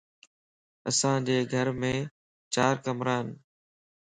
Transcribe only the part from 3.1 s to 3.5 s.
ان